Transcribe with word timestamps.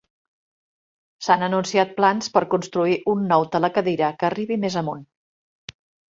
S'han 1.25 1.45
anunciat 1.47 1.93
plans 1.99 2.31
per 2.39 2.43
construir 2.55 2.97
un 3.15 3.23
nou 3.33 3.47
telecadira 3.57 4.11
que 4.19 4.27
arribi 4.33 4.61
més 4.67 4.81
amunt. 4.85 5.07